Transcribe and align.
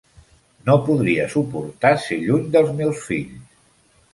No 0.69 0.77
podria 0.87 1.27
suportar 1.33 1.91
ser 2.07 2.17
lluny 2.23 2.49
dels 2.57 2.73
meus 2.81 3.07
fills. 3.11 3.45